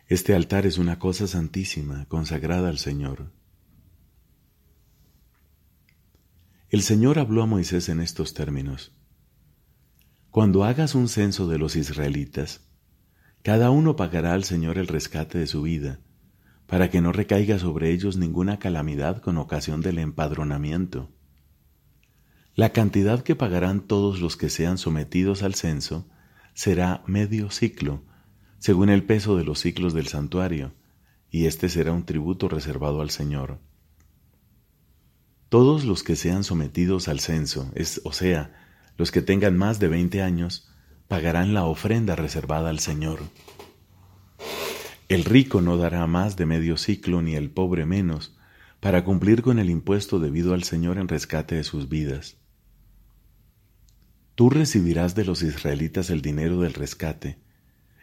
Este 0.07 0.35
altar 0.35 0.67
es 0.67 0.76
una 0.76 0.99
cosa 0.99 1.26
santísima, 1.26 2.07
consagrada 2.07 2.69
al 2.69 2.79
Señor. 2.79 3.33
El 6.69 6.83
Señor 6.83 7.19
habló 7.19 7.43
a 7.43 7.47
Moisés 7.47 7.88
en 7.88 8.00
estos 8.00 8.35
términos. 8.35 8.93
Cuando 10.33 10.65
hagas 10.65 10.95
un 10.95 11.11
censo 11.11 11.47
de 11.47 11.59
los 11.59 11.77
israelitas, 11.77 12.62
cada 13.43 13.69
uno 13.69 13.97
pagará 13.97 14.33
al 14.33 14.45
Señor 14.45 14.79
el 14.79 14.87
rescate 14.87 15.37
de 15.37 15.47
su 15.47 15.61
vida, 15.61 16.01
para 16.67 16.89
que 16.89 17.03
no 17.03 17.12
recaiga 17.12 17.59
sobre 17.59 17.91
ellos 17.91 18.17
ninguna 18.17 18.59
calamidad 18.59 19.21
con 19.21 19.37
ocasión 19.37 19.83
del 19.83 19.99
empadronamiento. 19.99 21.11
La 22.55 22.71
cantidad 22.71 23.23
que 23.23 23.37
pagarán 23.37 23.83
todos 23.83 24.23
los 24.23 24.39
que 24.39 24.49
sean 24.49 24.79
sometidos 24.79 25.43
al 25.43 25.55
censo 25.55 26.09
será 26.55 27.03
medio 27.07 27.51
ciclo, 27.51 28.03
según 28.59 28.89
el 28.89 29.05
peso 29.05 29.37
de 29.37 29.45
los 29.45 29.59
ciclos 29.59 29.93
del 29.93 30.07
santuario, 30.07 30.73
y 31.31 31.45
este 31.45 31.69
será 31.69 31.93
un 31.93 32.07
tributo 32.07 32.49
reservado 32.49 33.03
al 33.03 33.11
Señor. 33.11 33.61
Todos 35.51 35.85
los 35.85 36.03
que 36.03 36.17
sean 36.17 36.43
sometidos 36.43 37.09
al 37.09 37.21
censo, 37.21 37.71
es, 37.75 38.01
o 38.05 38.15
sea, 38.15 38.72
los 38.97 39.11
que 39.11 39.23
tengan 39.23 39.57
más 39.57 39.79
de 39.79 39.89
veinte 39.89 40.23
años 40.23 40.71
pagarán 41.09 41.55
la 41.55 41.65
ofrenda 41.65 42.17
reservada 42.17 42.71
al 42.71 42.79
Señor. 42.79 43.21
El 45.09 45.25
rico 45.25 45.61
no 45.61 45.77
dará 45.77 46.07
más 46.07 46.37
de 46.37 46.47
medio 46.47 46.77
ciclo 46.77 47.21
ni 47.21 47.35
el 47.35 47.51
pobre 47.51 47.85
menos, 47.85 48.37
para 48.81 49.05
cumplir 49.05 49.43
con 49.43 49.59
el 49.61 49.71
impuesto 49.71 50.19
debido 50.19 50.55
al 50.55 50.65
Señor 50.65 50.99
en 50.99 51.07
rescate 51.07 51.55
de 51.55 51.63
sus 51.63 51.89
vidas. 51.89 52.39
Tú 54.35 54.51
recibirás 54.51 55.15
de 55.15 55.25
los 55.25 55.43
israelitas 55.43 56.11
el 56.11 56.21
dinero 56.21 56.61
del 56.61 56.75
rescate 56.75 57.39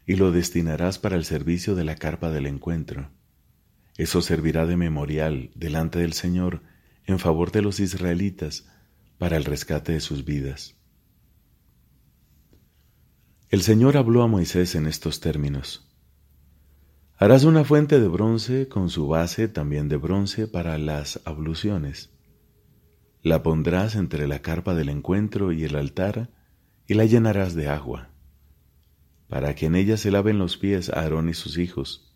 y 0.06 0.16
lo 0.16 0.32
destinarás 0.32 0.98
para 0.98 1.18
el 1.18 1.26
servicio 1.26 1.76
de 1.76 1.84
la 1.84 1.96
carpa 1.96 2.32
del 2.32 2.46
encuentro. 2.46 3.12
Eso 3.98 4.22
servirá 4.22 4.66
de 4.66 4.78
memorial 4.78 5.52
delante 5.54 6.00
del 6.00 6.14
Señor 6.14 6.62
en 7.06 7.20
favor 7.20 7.52
de 7.52 7.62
los 7.62 7.82
israelitas 7.82 8.70
para 9.18 9.36
el 9.36 9.44
rescate 9.44 9.92
de 9.92 10.00
sus 10.00 10.24
vidas. 10.24 10.79
El 13.52 13.64
Señor 13.64 13.98
habló 13.98 14.22
a 14.22 14.28
Moisés 14.28 14.76
en 14.76 14.86
estos 14.86 15.22
términos. 15.22 15.90
Harás 17.18 17.46
una 17.46 17.64
fuente 17.64 18.00
de 18.00 18.08
bronce 18.08 18.68
con 18.68 18.92
su 18.92 19.08
base 19.08 19.48
también 19.48 19.90
de 19.90 19.98
bronce 19.98 20.46
para 20.46 20.78
las 20.78 21.20
abluciones. 21.26 22.12
La 23.24 23.42
pondrás 23.42 23.96
entre 23.96 24.28
la 24.28 24.44
carpa 24.44 24.76
del 24.76 24.90
encuentro 24.90 25.52
y 25.52 25.64
el 25.64 25.78
altar 25.78 26.30
y 26.86 26.94
la 26.94 27.06
llenarás 27.06 27.56
de 27.56 27.70
agua, 27.70 28.12
para 29.28 29.56
que 29.56 29.66
en 29.66 29.76
ella 29.76 29.98
se 29.98 30.12
laven 30.12 30.38
los 30.38 30.58
pies 30.58 30.92
Aarón 30.92 31.28
y 31.28 31.34
sus 31.34 31.58
hijos. 31.58 32.16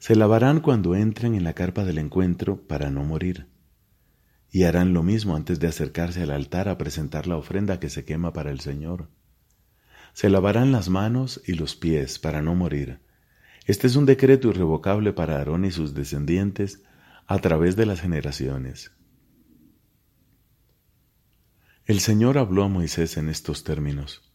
Se 0.00 0.16
lavarán 0.16 0.58
cuando 0.58 0.96
entren 0.96 1.36
en 1.36 1.44
la 1.44 1.52
carpa 1.52 1.84
del 1.84 1.98
encuentro 1.98 2.66
para 2.66 2.90
no 2.90 3.04
morir, 3.04 3.46
y 4.50 4.64
harán 4.64 4.94
lo 4.94 5.04
mismo 5.04 5.36
antes 5.36 5.60
de 5.60 5.68
acercarse 5.68 6.24
al 6.24 6.32
altar 6.32 6.68
a 6.68 6.76
presentar 6.76 7.28
la 7.28 7.36
ofrenda 7.36 7.78
que 7.78 7.88
se 7.88 8.04
quema 8.04 8.32
para 8.32 8.50
el 8.50 8.58
Señor 8.58 9.08
se 10.12 10.30
lavarán 10.30 10.72
las 10.72 10.88
manos 10.88 11.40
y 11.46 11.54
los 11.54 11.76
pies 11.76 12.18
para 12.18 12.42
no 12.42 12.54
morir. 12.54 13.00
Este 13.66 13.86
es 13.86 13.96
un 13.96 14.06
decreto 14.06 14.48
irrevocable 14.48 15.12
para 15.12 15.36
Aarón 15.36 15.64
y 15.64 15.70
sus 15.70 15.94
descendientes 15.94 16.82
a 17.26 17.38
través 17.38 17.76
de 17.76 17.86
las 17.86 18.00
generaciones. 18.00 18.92
El 21.86 22.00
Señor 22.00 22.38
habló 22.38 22.64
a 22.64 22.68
Moisés 22.68 23.16
en 23.16 23.28
estos 23.28 23.64
términos. 23.64 24.32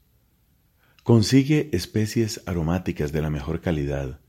Consigue 1.04 1.70
especies 1.72 2.42
aromáticas 2.46 3.12
de 3.12 3.22
la 3.22 3.30
mejor 3.30 3.62
calidad, 3.62 4.20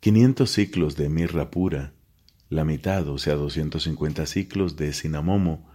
500 0.00 0.50
ciclos 0.50 0.96
de 0.96 1.08
mirra 1.08 1.50
pura, 1.50 1.94
la 2.50 2.64
mitad, 2.64 3.08
o 3.08 3.16
sea, 3.16 3.34
250 3.36 4.26
ciclos 4.26 4.76
de 4.76 4.92
cinamomo, 4.92 5.70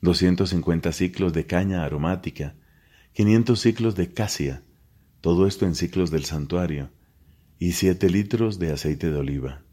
250 0.00 0.92
ciclos 0.92 1.32
de 1.32 1.46
caña 1.46 1.84
aromática, 1.84 2.56
500 3.18 3.58
ciclos 3.58 3.96
de 3.96 4.12
casia, 4.12 4.62
todo 5.20 5.48
esto 5.48 5.66
en 5.66 5.74
ciclos 5.74 6.12
del 6.12 6.24
santuario, 6.24 6.92
y 7.58 7.72
7 7.72 8.08
litros 8.10 8.60
de 8.60 8.70
aceite 8.70 9.10
de 9.10 9.18
oliva. 9.18 9.64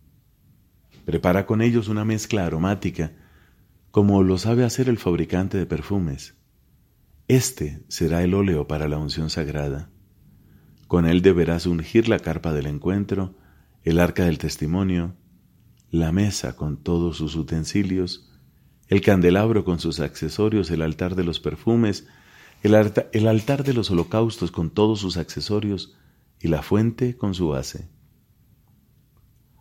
Prepara 1.05 1.45
con 1.45 1.61
ellos 1.61 1.87
una 1.87 2.05
mezcla 2.05 2.47
aromática, 2.47 3.13
como 3.91 4.23
lo 4.23 4.39
sabe 4.39 4.63
hacer 4.63 4.89
el 4.89 4.97
fabricante 4.97 5.59
de 5.59 5.67
perfumes. 5.67 6.33
Este 7.27 7.83
será 7.87 8.23
el 8.23 8.33
óleo 8.33 8.67
para 8.67 8.87
la 8.87 8.97
unción 8.97 9.29
sagrada. 9.29 9.91
Con 10.87 11.05
él 11.05 11.21
deberás 11.21 11.67
ungir 11.67 12.09
la 12.09 12.17
carpa 12.17 12.51
del 12.51 12.65
encuentro, 12.65 13.35
el 13.83 13.99
arca 13.99 14.25
del 14.25 14.39
testimonio, 14.39 15.13
la 15.91 16.11
mesa 16.11 16.55
con 16.55 16.81
todos 16.81 17.17
sus 17.17 17.35
utensilios, 17.35 18.27
el 18.87 19.01
candelabro 19.01 19.63
con 19.63 19.77
sus 19.77 19.99
accesorios, 19.99 20.71
el 20.71 20.81
altar 20.81 21.13
de 21.13 21.25
los 21.25 21.39
perfumes, 21.39 22.07
el, 22.65 23.27
altar 23.27 23.63
de 23.63 23.73
los 23.73 23.91
holocaustos 23.91 24.51
con 24.51 24.71
todos 24.71 24.99
sus 24.99 25.17
accesorios 25.17 25.95
y 26.39 26.47
la 26.47 26.63
fuente 26.63 27.15
con 27.15 27.35
su 27.35 27.49
base. 27.49 27.87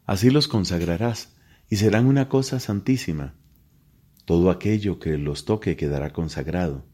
Así 0.07 0.31
los 0.31 0.49
consagrarás 0.49 1.37
y 1.69 1.77
serán 1.77 2.07
una 2.07 2.29
cosa 2.29 2.61
santísima. 2.61 3.35
Todo 4.25 4.51
aquello 4.51 5.01
que 5.01 5.19
los 5.19 5.45
toque 5.45 5.77
quedará 5.77 6.15
consagrado. 6.15 6.87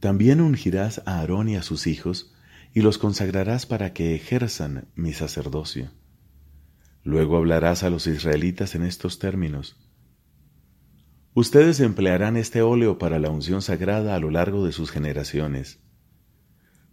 También 0.00 0.40
ungirás 0.40 1.02
a 1.06 1.20
Aarón 1.20 1.48
y 1.48 1.56
a 1.56 1.62
sus 1.62 1.86
hijos 1.86 2.34
y 2.74 2.80
los 2.80 2.98
consagrarás 2.98 3.66
para 3.66 3.92
que 3.92 4.16
ejerzan 4.16 4.88
mi 4.96 5.12
sacerdocio. 5.12 5.90
Luego 7.04 7.36
hablarás 7.36 7.84
a 7.84 7.90
los 7.90 8.08
israelitas 8.08 8.74
en 8.74 8.82
estos 8.82 9.18
términos. 9.20 9.76
Ustedes 11.34 11.78
emplearán 11.78 12.36
este 12.36 12.60
óleo 12.60 12.98
para 12.98 13.20
la 13.20 13.30
unción 13.30 13.62
sagrada 13.62 14.16
a 14.16 14.18
lo 14.18 14.30
largo 14.30 14.64
de 14.64 14.72
sus 14.72 14.90
generaciones. 14.90 15.80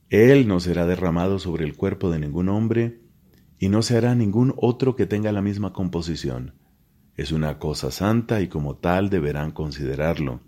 Él 0.10 0.48
no 0.48 0.60
será 0.60 0.86
derramado 0.86 1.40
sobre 1.40 1.66
el 1.66 1.76
cuerpo 1.76 2.12
de 2.12 2.20
ningún 2.20 2.50
hombre 2.50 3.02
y 3.60 3.70
no 3.70 3.82
se 3.82 3.98
hará 3.98 4.14
ningún 4.14 4.54
otro 4.58 4.96
que 4.96 5.08
tenga 5.08 5.32
la 5.32 5.42
misma 5.42 5.74
composición. 5.74 6.54
Es 7.16 7.32
una 7.32 7.58
cosa 7.58 7.90
santa 7.90 8.42
y 8.42 8.48
como 8.48 8.76
tal 8.76 9.10
deberán 9.10 9.52
considerarlo. 9.52 10.42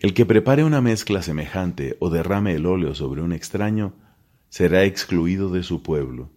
El 0.00 0.14
que 0.14 0.24
prepare 0.24 0.64
una 0.64 0.80
mezcla 0.80 1.20
semejante 1.20 1.98
o 2.00 2.08
derrame 2.08 2.54
el 2.54 2.64
óleo 2.64 2.94
sobre 2.94 3.20
un 3.20 3.32
extraño 3.32 3.94
será 4.48 4.84
excluido 4.84 5.50
de 5.50 5.62
su 5.62 5.82
pueblo. 5.82 6.30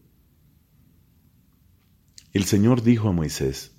El 2.33 2.43
Señor 2.43 2.81
dijo 2.81 3.07
a 3.07 3.13
Moisés, 3.13 3.77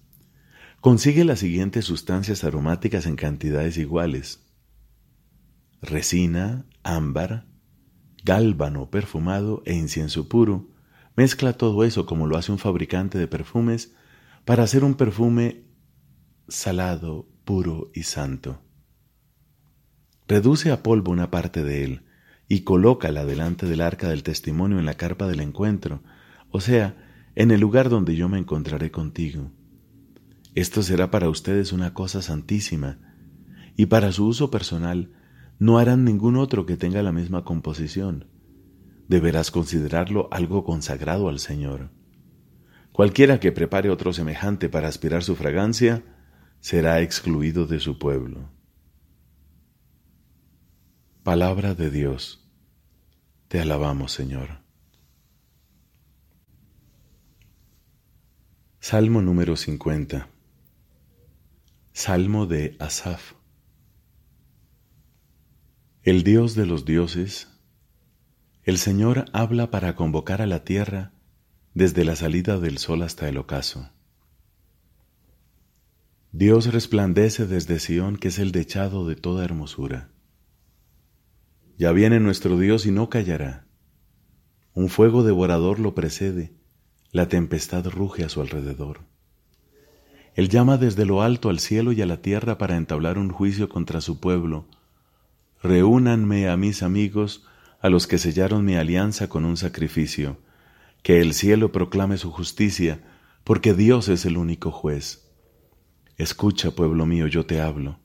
Consigue 0.82 1.24
las 1.24 1.38
siguientes 1.38 1.84
sustancias 1.84 2.42
aromáticas 2.42 3.06
en 3.06 3.14
cantidades 3.14 3.78
iguales. 3.78 4.44
Resina, 5.80 6.66
ámbar, 6.82 7.46
gálbano 8.24 8.90
perfumado 8.90 9.62
e 9.64 9.74
incienso 9.74 10.28
puro. 10.28 10.70
Mezcla 11.14 11.52
todo 11.52 11.84
eso 11.84 12.04
como 12.04 12.26
lo 12.26 12.36
hace 12.36 12.50
un 12.50 12.58
fabricante 12.58 13.16
de 13.16 13.28
perfumes 13.28 13.94
para 14.44 14.64
hacer 14.64 14.82
un 14.82 14.94
perfume 14.94 15.62
salado, 16.48 17.28
puro 17.44 17.92
y 17.94 18.02
santo. 18.02 18.60
Reduce 20.26 20.72
a 20.72 20.82
polvo 20.82 21.12
una 21.12 21.30
parte 21.30 21.62
de 21.62 21.84
él 21.84 22.02
y 22.48 22.62
colócala 22.62 23.24
delante 23.24 23.66
del 23.66 23.82
arca 23.82 24.08
del 24.08 24.24
testimonio 24.24 24.80
en 24.80 24.86
la 24.86 24.94
carpa 24.94 25.28
del 25.28 25.42
encuentro, 25.42 26.02
o 26.50 26.60
sea, 26.60 26.96
en 27.36 27.52
el 27.52 27.60
lugar 27.60 27.88
donde 27.88 28.16
yo 28.16 28.28
me 28.28 28.40
encontraré 28.40 28.90
contigo. 28.90 29.52
Esto 30.54 30.82
será 30.82 31.10
para 31.10 31.30
ustedes 31.30 31.72
una 31.72 31.94
cosa 31.94 32.20
santísima, 32.20 32.98
y 33.74 33.86
para 33.86 34.12
su 34.12 34.26
uso 34.26 34.50
personal 34.50 35.12
no 35.58 35.78
harán 35.78 36.04
ningún 36.04 36.36
otro 36.36 36.66
que 36.66 36.76
tenga 36.76 37.02
la 37.02 37.12
misma 37.12 37.44
composición. 37.44 38.28
Deberás 39.08 39.50
considerarlo 39.50 40.28
algo 40.30 40.64
consagrado 40.64 41.28
al 41.28 41.38
Señor. 41.38 41.90
Cualquiera 42.92 43.40
que 43.40 43.52
prepare 43.52 43.88
otro 43.88 44.12
semejante 44.12 44.68
para 44.68 44.88
aspirar 44.88 45.22
su 45.22 45.36
fragancia, 45.36 46.04
será 46.60 47.00
excluido 47.00 47.66
de 47.66 47.80
su 47.80 47.98
pueblo. 47.98 48.50
Palabra 51.22 51.74
de 51.74 51.90
Dios. 51.90 52.50
Te 53.48 53.60
alabamos, 53.60 54.12
Señor. 54.12 54.60
Salmo 58.80 59.22
número 59.22 59.56
50. 59.56 60.31
Salmo 61.94 62.46
de 62.46 62.74
Asaf. 62.78 63.34
El 66.02 66.24
Dios 66.24 66.54
de 66.54 66.64
los 66.64 66.86
dioses, 66.86 67.50
el 68.64 68.78
Señor 68.78 69.26
habla 69.34 69.70
para 69.70 69.94
convocar 69.94 70.40
a 70.40 70.46
la 70.46 70.64
tierra 70.64 71.12
desde 71.74 72.06
la 72.06 72.16
salida 72.16 72.58
del 72.58 72.78
sol 72.78 73.02
hasta 73.02 73.28
el 73.28 73.36
ocaso. 73.36 73.90
Dios 76.32 76.72
resplandece 76.72 77.46
desde 77.46 77.78
Sión, 77.78 78.16
que 78.16 78.28
es 78.28 78.38
el 78.38 78.52
dechado 78.52 79.06
de 79.06 79.14
toda 79.14 79.44
hermosura. 79.44 80.08
Ya 81.76 81.92
viene 81.92 82.20
nuestro 82.20 82.58
Dios 82.58 82.86
y 82.86 82.90
no 82.90 83.10
callará. 83.10 83.66
Un 84.72 84.88
fuego 84.88 85.24
devorador 85.24 85.78
lo 85.78 85.94
precede, 85.94 86.54
la 87.10 87.28
tempestad 87.28 87.86
ruge 87.86 88.24
a 88.24 88.30
su 88.30 88.40
alrededor. 88.40 89.11
Él 90.34 90.48
llama 90.48 90.78
desde 90.78 91.04
lo 91.04 91.22
alto 91.22 91.50
al 91.50 91.58
cielo 91.58 91.92
y 91.92 92.00
a 92.00 92.06
la 92.06 92.22
tierra 92.22 92.56
para 92.56 92.76
entablar 92.76 93.18
un 93.18 93.30
juicio 93.30 93.68
contra 93.68 94.00
su 94.00 94.18
pueblo. 94.18 94.66
Reúnanme 95.62 96.48
a 96.48 96.56
mis 96.56 96.82
amigos, 96.82 97.44
a 97.80 97.90
los 97.90 98.06
que 98.06 98.18
sellaron 98.18 98.64
mi 98.64 98.76
alianza 98.76 99.28
con 99.28 99.44
un 99.44 99.56
sacrificio. 99.56 100.38
Que 101.02 101.20
el 101.20 101.34
cielo 101.34 101.72
proclame 101.72 102.16
su 102.16 102.30
justicia, 102.30 103.02
porque 103.44 103.74
Dios 103.74 104.08
es 104.08 104.24
el 104.24 104.36
único 104.36 104.70
juez. 104.70 105.30
Escucha, 106.16 106.70
pueblo 106.70 107.06
mío, 107.06 107.26
yo 107.26 107.44
te 107.44 107.60
hablo. 107.60 107.98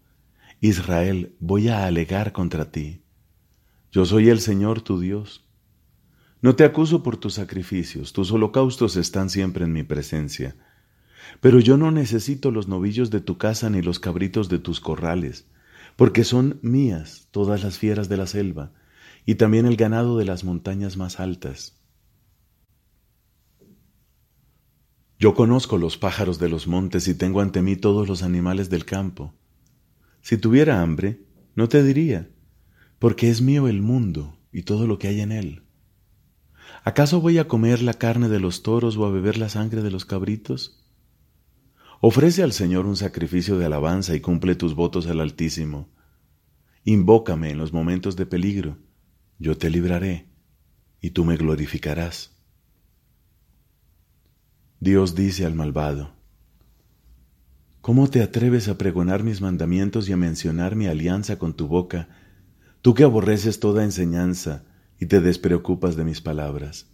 Israel, 0.59 1.35
voy 1.39 1.69
a 1.69 1.85
alegar 1.85 2.31
contra 2.33 2.71
ti. 2.71 3.03
Yo 3.91 4.05
soy 4.05 4.29
el 4.29 4.41
Señor 4.41 4.81
tu 4.81 4.99
Dios. 4.99 5.45
No 6.41 6.55
te 6.55 6.63
acuso 6.63 7.03
por 7.03 7.17
tus 7.17 7.35
sacrificios, 7.35 8.13
tus 8.13 8.31
holocaustos 8.31 8.95
están 8.95 9.29
siempre 9.29 9.65
en 9.65 9.73
mi 9.73 9.83
presencia. 9.83 10.55
Pero 11.41 11.59
yo 11.59 11.77
no 11.77 11.91
necesito 11.91 12.51
los 12.51 12.67
novillos 12.67 13.09
de 13.09 13.21
tu 13.21 13.37
casa 13.37 13.69
ni 13.69 13.81
los 13.81 13.99
cabritos 13.99 14.49
de 14.49 14.59
tus 14.59 14.79
corrales, 14.79 15.47
porque 15.95 16.23
son 16.23 16.59
mías 16.61 17.27
todas 17.31 17.63
las 17.63 17.77
fieras 17.77 18.09
de 18.09 18.17
la 18.17 18.27
selva, 18.27 18.71
y 19.25 19.35
también 19.35 19.65
el 19.65 19.75
ganado 19.75 20.17
de 20.17 20.25
las 20.25 20.43
montañas 20.43 20.97
más 20.97 21.19
altas. 21.19 21.77
Yo 25.19 25.33
conozco 25.33 25.77
los 25.77 25.97
pájaros 25.97 26.37
de 26.37 26.47
los 26.47 26.67
montes 26.67 27.07
y 27.07 27.15
tengo 27.15 27.41
ante 27.41 27.63
mí 27.63 27.75
todos 27.75 28.07
los 28.07 28.21
animales 28.21 28.69
del 28.69 28.85
campo. 28.85 29.33
Si 30.21 30.37
tuviera 30.37 30.81
hambre, 30.81 31.21
no 31.55 31.67
te 31.67 31.83
diría, 31.83 32.29
porque 32.99 33.29
es 33.29 33.41
mío 33.41 33.67
el 33.67 33.81
mundo 33.81 34.37
y 34.51 34.61
todo 34.61 34.85
lo 34.85 34.99
que 34.99 35.07
hay 35.07 35.21
en 35.21 35.31
él. 35.31 35.63
¿Acaso 36.83 37.19
voy 37.19 37.39
a 37.39 37.47
comer 37.47 37.81
la 37.81 37.95
carne 37.95 38.29
de 38.29 38.39
los 38.39 38.61
toros 38.61 38.95
o 38.97 39.05
a 39.05 39.09
beber 39.09 39.37
la 39.37 39.49
sangre 39.49 39.81
de 39.81 39.89
los 39.89 40.05
cabritos? 40.05 40.86
Ofrece 41.99 42.43
al 42.43 42.51
Señor 42.51 42.85
un 42.85 42.95
sacrificio 42.95 43.57
de 43.57 43.65
alabanza 43.65 44.15
y 44.15 44.19
cumple 44.19 44.55
tus 44.55 44.75
votos 44.75 45.07
al 45.07 45.19
Altísimo. 45.19 45.89
Invócame 46.83 47.49
en 47.49 47.57
los 47.57 47.73
momentos 47.73 48.15
de 48.15 48.25
peligro, 48.25 48.77
yo 49.39 49.57
te 49.57 49.69
libraré, 49.69 50.29
y 51.01 51.09
tú 51.11 51.25
me 51.25 51.37
glorificarás. 51.37 52.37
Dios 54.79 55.15
dice 55.15 55.45
al 55.45 55.55
malvado, 55.55 56.13
¿Cómo 57.81 58.09
te 58.09 58.21
atreves 58.21 58.67
a 58.67 58.77
pregonar 58.77 59.23
mis 59.23 59.41
mandamientos 59.41 60.07
y 60.07 60.13
a 60.13 60.17
mencionar 60.17 60.75
mi 60.75 60.87
alianza 60.87 61.39
con 61.39 61.55
tu 61.55 61.67
boca, 61.67 62.09
tú 62.81 62.93
que 62.93 63.03
aborreces 63.03 63.59
toda 63.59 63.83
enseñanza 63.83 64.65
y 64.99 65.07
te 65.07 65.19
despreocupas 65.19 65.95
de 65.95 66.03
mis 66.03 66.21
palabras? 66.21 66.87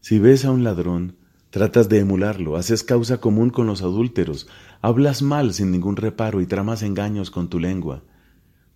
Si 0.00 0.18
ves 0.18 0.44
a 0.44 0.50
un 0.50 0.62
ladrón, 0.64 1.16
tratas 1.52 1.90
de 1.90 1.98
emularlo, 1.98 2.56
haces 2.56 2.82
causa 2.82 3.20
común 3.20 3.50
con 3.50 3.66
los 3.66 3.82
adúlteros, 3.82 4.48
hablas 4.80 5.20
mal 5.20 5.52
sin 5.52 5.70
ningún 5.70 5.96
reparo 5.96 6.40
y 6.40 6.46
tramas 6.46 6.82
engaños 6.82 7.30
con 7.30 7.50
tu 7.50 7.60
lengua, 7.60 8.04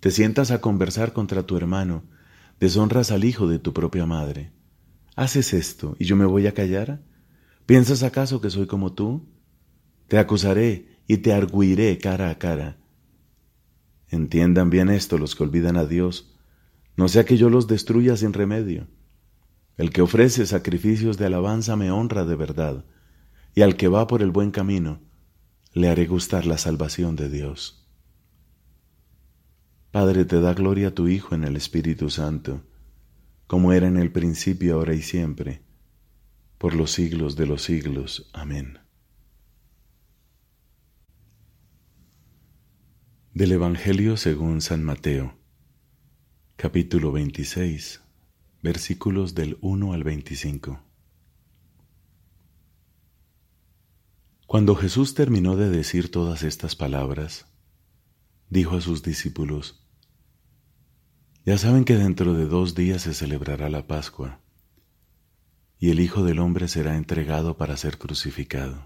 te 0.00 0.10
sientas 0.10 0.50
a 0.50 0.60
conversar 0.60 1.14
contra 1.14 1.46
tu 1.46 1.56
hermano, 1.56 2.04
deshonras 2.60 3.12
al 3.12 3.24
hijo 3.24 3.48
de 3.48 3.58
tu 3.58 3.72
propia 3.72 4.04
madre. 4.04 4.52
¿Haces 5.16 5.54
esto 5.54 5.96
y 5.98 6.04
yo 6.04 6.16
me 6.16 6.26
voy 6.26 6.46
a 6.46 6.52
callar? 6.52 7.02
¿Piensas 7.64 8.02
acaso 8.02 8.42
que 8.42 8.50
soy 8.50 8.66
como 8.66 8.92
tú? 8.92 9.26
Te 10.06 10.18
acusaré 10.18 11.00
y 11.06 11.16
te 11.16 11.32
arguiré 11.32 11.96
cara 11.96 12.28
a 12.28 12.36
cara. 12.38 12.76
Entiendan 14.10 14.68
bien 14.68 14.90
esto 14.90 15.16
los 15.16 15.34
que 15.34 15.44
olvidan 15.44 15.78
a 15.78 15.86
Dios, 15.86 16.36
no 16.94 17.08
sea 17.08 17.24
que 17.24 17.38
yo 17.38 17.48
los 17.48 17.68
destruya 17.68 18.18
sin 18.18 18.34
remedio. 18.34 18.86
El 19.76 19.90
que 19.90 20.02
ofrece 20.02 20.46
sacrificios 20.46 21.18
de 21.18 21.26
alabanza 21.26 21.76
me 21.76 21.90
honra 21.90 22.24
de 22.24 22.36
verdad, 22.36 22.84
y 23.54 23.62
al 23.62 23.76
que 23.76 23.88
va 23.88 24.06
por 24.06 24.22
el 24.22 24.30
buen 24.30 24.50
camino, 24.50 25.00
le 25.72 25.88
haré 25.88 26.06
gustar 26.06 26.46
la 26.46 26.58
salvación 26.58 27.16
de 27.16 27.28
Dios. 27.28 27.86
Padre, 29.90 30.24
te 30.24 30.40
da 30.40 30.54
gloria 30.54 30.88
a 30.88 30.94
tu 30.94 31.08
Hijo 31.08 31.34
en 31.34 31.44
el 31.44 31.56
Espíritu 31.56 32.10
Santo, 32.10 32.62
como 33.46 33.72
era 33.72 33.86
en 33.86 33.96
el 33.96 34.12
principio, 34.12 34.76
ahora 34.76 34.94
y 34.94 35.02
siempre 35.02 35.66
por 36.58 36.74
los 36.74 36.92
siglos 36.92 37.36
de 37.36 37.46
los 37.46 37.62
siglos. 37.62 38.30
Amén. 38.32 38.78
Del 43.34 43.52
Evangelio 43.52 44.16
según 44.16 44.62
San 44.62 44.82
Mateo, 44.82 45.36
capítulo 46.56 47.12
26, 47.12 48.00
versículos 48.66 49.36
del 49.36 49.58
1 49.60 49.92
al 49.92 50.02
25. 50.02 50.80
Cuando 54.48 54.74
Jesús 54.74 55.14
terminó 55.14 55.54
de 55.54 55.70
decir 55.70 56.10
todas 56.10 56.42
estas 56.42 56.74
palabras, 56.74 57.46
dijo 58.50 58.76
a 58.76 58.80
sus 58.80 59.04
discípulos, 59.04 59.86
Ya 61.44 61.58
saben 61.58 61.84
que 61.84 61.94
dentro 61.94 62.34
de 62.34 62.46
dos 62.46 62.74
días 62.74 63.02
se 63.02 63.14
celebrará 63.14 63.68
la 63.68 63.86
Pascua 63.86 64.40
y 65.78 65.90
el 65.90 66.00
Hijo 66.00 66.24
del 66.24 66.40
Hombre 66.40 66.66
será 66.66 66.96
entregado 66.96 67.56
para 67.56 67.76
ser 67.76 67.98
crucificado. 67.98 68.84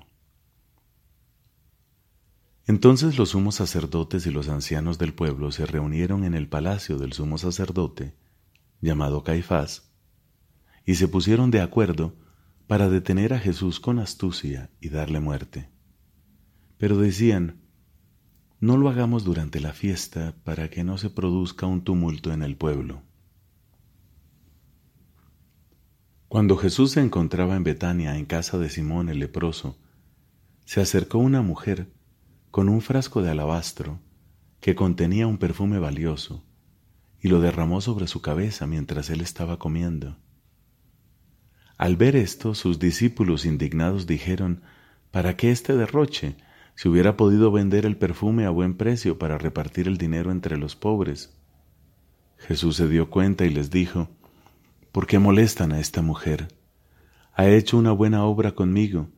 Entonces 2.66 3.16
los 3.16 3.30
sumos 3.30 3.54
sacerdotes 3.54 4.26
y 4.26 4.30
los 4.30 4.50
ancianos 4.50 4.98
del 4.98 5.14
pueblo 5.14 5.50
se 5.52 5.64
reunieron 5.64 6.24
en 6.24 6.34
el 6.34 6.50
palacio 6.50 6.98
del 6.98 7.14
sumo 7.14 7.38
sacerdote, 7.38 8.14
llamado 8.80 9.22
Caifás, 9.22 9.92
y 10.84 10.94
se 10.94 11.08
pusieron 11.08 11.50
de 11.50 11.60
acuerdo 11.60 12.16
para 12.66 12.88
detener 12.88 13.34
a 13.34 13.38
Jesús 13.38 13.80
con 13.80 13.98
astucia 13.98 14.70
y 14.80 14.88
darle 14.88 15.20
muerte. 15.20 15.68
Pero 16.78 16.96
decían, 16.96 17.60
no 18.60 18.76
lo 18.76 18.88
hagamos 18.88 19.24
durante 19.24 19.60
la 19.60 19.72
fiesta 19.72 20.36
para 20.44 20.70
que 20.70 20.84
no 20.84 20.98
se 20.98 21.10
produzca 21.10 21.66
un 21.66 21.82
tumulto 21.82 22.32
en 22.32 22.42
el 22.42 22.56
pueblo. 22.56 23.02
Cuando 26.28 26.56
Jesús 26.56 26.92
se 26.92 27.00
encontraba 27.00 27.56
en 27.56 27.64
Betania, 27.64 28.16
en 28.16 28.24
casa 28.24 28.56
de 28.58 28.68
Simón 28.68 29.08
el 29.08 29.18
leproso, 29.18 29.78
se 30.64 30.80
acercó 30.80 31.18
una 31.18 31.42
mujer 31.42 31.92
con 32.50 32.68
un 32.68 32.80
frasco 32.80 33.22
de 33.22 33.30
alabastro 33.30 33.98
que 34.60 34.74
contenía 34.74 35.26
un 35.26 35.38
perfume 35.38 35.78
valioso 35.78 36.44
y 37.20 37.28
lo 37.28 37.40
derramó 37.40 37.80
sobre 37.80 38.06
su 38.06 38.22
cabeza 38.22 38.66
mientras 38.66 39.10
él 39.10 39.20
estaba 39.20 39.58
comiendo. 39.58 40.16
Al 41.76 41.96
ver 41.96 42.16
esto, 42.16 42.54
sus 42.54 42.78
discípulos 42.78 43.44
indignados 43.44 44.06
dijeron, 44.06 44.62
¿para 45.10 45.36
qué 45.36 45.50
este 45.50 45.76
derroche? 45.76 46.36
Si 46.74 46.88
hubiera 46.88 47.16
podido 47.16 47.50
vender 47.50 47.86
el 47.86 47.96
perfume 47.96 48.44
a 48.44 48.50
buen 48.50 48.74
precio 48.76 49.18
para 49.18 49.38
repartir 49.38 49.88
el 49.88 49.98
dinero 49.98 50.30
entre 50.30 50.56
los 50.56 50.76
pobres. 50.76 51.36
Jesús 52.38 52.76
se 52.76 52.88
dio 52.88 53.10
cuenta 53.10 53.44
y 53.44 53.50
les 53.50 53.70
dijo, 53.70 54.08
¿Por 54.92 55.06
qué 55.06 55.18
molestan 55.18 55.72
a 55.72 55.80
esta 55.80 56.02
mujer? 56.02 56.48
Ha 57.34 57.48
hecho 57.48 57.78
una 57.78 57.92
buena 57.92 58.24
obra 58.24 58.52
conmigo. 58.52 59.08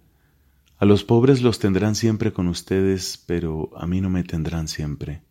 A 0.77 0.85
los 0.85 1.03
pobres 1.03 1.41
los 1.41 1.59
tendrán 1.59 1.95
siempre 1.95 2.33
con 2.33 2.47
ustedes, 2.49 3.23
pero 3.27 3.71
a 3.77 3.87
mí 3.87 4.01
no 4.01 4.11
me 4.11 4.23
tendrán 4.23 4.69
siempre. 4.69 5.23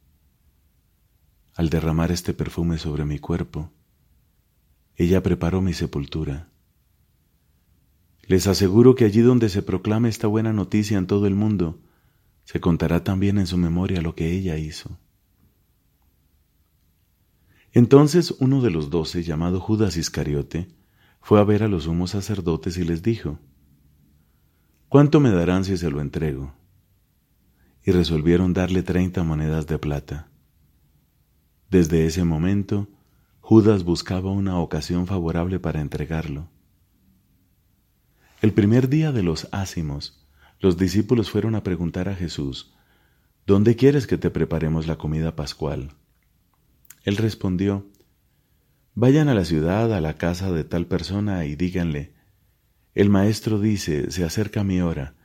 Al 1.56 1.70
derramar 1.70 2.12
este 2.12 2.34
perfume 2.34 2.78
sobre 2.78 3.06
mi 3.06 3.20
cuerpo, 3.20 3.72
ella 4.96 5.22
preparó 5.22 5.62
mi 5.62 5.74
sepultura. 5.74 6.50
Les 8.24 8.48
aseguro 8.48 8.96
que 8.96 9.06
allí 9.06 9.22
donde 9.22 9.50
se 9.50 9.62
proclame 9.62 10.10
esta 10.10 10.28
buena 10.28 10.54
noticia 10.54 10.98
en 10.98 11.08
todo 11.08 11.28
el 11.28 11.36
mundo, 11.36 11.80
se 12.46 12.60
contará 12.60 13.04
también 13.04 13.38
en 13.38 13.48
su 13.48 13.58
memoria 13.58 14.02
lo 14.02 14.16
que 14.16 14.32
ella 14.32 14.58
hizo. 14.58 14.98
Entonces 17.74 18.36
uno 18.40 18.62
de 18.62 18.72
los 18.72 18.90
doce, 18.90 19.24
llamado 19.24 19.60
Judas 19.60 19.98
Iscariote, 19.98 20.68
fue 21.22 21.40
a 21.40 21.44
ver 21.44 21.64
a 21.64 21.68
los 21.68 21.84
sumos 21.84 22.12
sacerdotes 22.12 22.78
y 22.78 22.84
les 22.84 23.04
dijo, 23.04 23.40
¿Cuánto 24.90 25.20
me 25.20 25.32
darán 25.32 25.64
si 25.64 25.78
se 25.78 25.90
lo 25.90 26.02
entrego? 26.02 26.54
Y 27.84 27.92
resolvieron 27.92 28.54
darle 28.54 28.84
treinta 28.84 29.24
monedas 29.24 29.68
de 29.68 29.80
plata. 29.80 30.31
Desde 31.72 32.06
ese 32.06 32.26
momento, 32.26 32.90
Judas 33.40 33.86
buscaba 33.86 34.30
una 34.30 34.60
ocasión 34.60 35.08
favorable 35.08 35.58
para 35.58 35.80
entregarlo. 35.80 36.50
El 38.42 38.52
primer 38.52 38.90
día 38.90 39.14
de 39.14 39.24
los 39.24 39.48
ácimos, 39.54 40.28
los 40.60 40.76
discípulos 40.76 41.32
fueron 41.32 41.56
a 41.56 41.64
preguntar 41.64 42.10
a 42.10 42.16
Jesús, 42.16 42.74
¿Dónde 43.48 43.78
quieres 43.78 44.06
que 44.06 44.18
te 44.18 44.30
preparemos 44.30 44.86
la 44.86 44.98
comida 44.98 45.38
pascual? 45.38 45.94
Él 47.06 47.16
respondió, 47.16 47.88
Vayan 48.94 49.30
a 49.30 49.34
la 49.34 49.46
ciudad, 49.46 49.94
a 49.94 50.02
la 50.02 50.18
casa 50.18 50.52
de 50.52 50.66
tal 50.66 50.88
persona, 50.88 51.46
y 51.46 51.56
díganle, 51.56 52.12
El 52.96 53.10
maestro 53.10 53.62
dice, 53.62 54.12
se 54.12 54.26
acerca 54.26 54.66
mi 54.66 54.82
hora, 54.82 55.16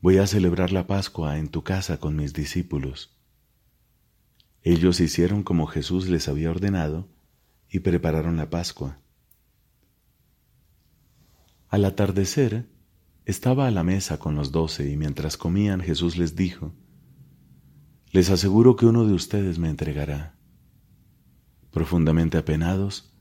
voy 0.00 0.18
a 0.18 0.26
celebrar 0.26 0.72
la 0.72 0.88
Pascua 0.88 1.38
en 1.38 1.46
tu 1.46 1.62
casa 1.62 1.98
con 1.98 2.16
mis 2.16 2.32
discípulos. 2.32 3.21
Ellos 4.62 5.00
hicieron 5.00 5.42
como 5.42 5.66
Jesús 5.66 6.08
les 6.08 6.28
había 6.28 6.50
ordenado 6.50 7.08
y 7.68 7.80
prepararon 7.80 8.36
la 8.36 8.48
Pascua. 8.50 9.00
Al 11.68 11.84
atardecer, 11.84 12.68
estaba 13.24 13.66
a 13.66 13.70
la 13.70 13.82
mesa 13.82 14.18
con 14.18 14.34
los 14.34 14.52
doce 14.52 14.90
y 14.90 14.96
mientras 14.96 15.36
comían 15.36 15.80
Jesús 15.80 16.16
les 16.16 16.36
dijo, 16.36 16.74
Les 18.10 18.30
aseguro 18.30 18.76
que 18.76 18.86
uno 18.86 19.06
de 19.06 19.14
ustedes 19.14 19.58
me 19.58 19.70
entregará. 19.70 20.36
Profundamente 21.70 22.36
apenados, 22.36 23.14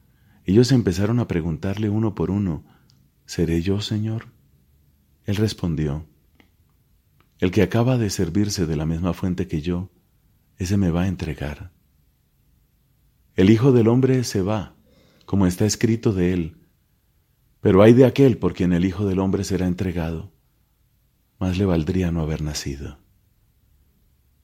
ellos 0.43 0.71
empezaron 0.71 1.19
a 1.19 1.27
preguntarle 1.27 1.89
uno 1.89 2.13
por 2.13 2.30
uno, 2.30 2.65
¿Seré 3.25 3.62
yo, 3.62 3.80
Señor? 3.80 4.25
Él 5.23 5.38
respondió, 5.38 6.06
El 7.39 7.51
que 7.51 7.62
acaba 7.62 7.97
de 7.97 8.10
servirse 8.10 8.65
de 8.65 8.75
la 8.75 8.86
misma 8.86 9.13
fuente 9.13 9.47
que 9.47 9.62
yo, 9.62 9.89
ese 10.62 10.78
me 10.78 10.91
va 10.91 11.04
a 11.04 11.08
entregar. 11.08 11.71
El 13.34 13.50
Hijo 13.50 13.71
del 13.71 13.88
Hombre 13.88 14.24
se 14.24 14.43
va, 14.43 14.76
como 15.26 15.47
está 15.47 15.65
escrito 15.65 16.13
de 16.13 16.34
él, 16.34 16.58
pero 17.62 17.82
hay 17.82 17.93
de 17.93 18.06
aquel 18.06 18.38
por 18.38 18.54
quien 18.54 18.71
el 18.71 18.86
Hijo 18.86 19.08
del 19.08 19.17
Hombre 19.17 19.43
será 19.43 19.65
entregado, 19.65 20.32
más 21.39 21.58
le 21.58 21.65
valdría 21.65 22.12
no 22.12 22.21
haber 22.21 22.43
nacido. 22.43 23.00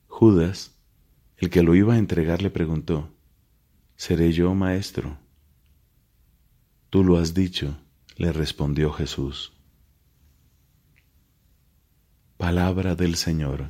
Judas, 0.07 0.73
el 1.37 1.51
que 1.51 1.61
lo 1.61 1.75
iba 1.75 1.93
a 1.93 1.99
entregar, 1.99 2.41
le 2.41 2.49
preguntó, 2.49 3.13
¿Seré 3.95 4.31
yo, 4.31 4.55
maestro? 4.55 5.19
Tú 6.89 7.03
lo 7.03 7.19
has 7.19 7.35
dicho, 7.35 7.77
le 8.15 8.31
respondió 8.33 8.91
Jesús. 8.91 9.53
Palabra 12.37 12.95
del 12.95 13.17
Señor. 13.17 13.69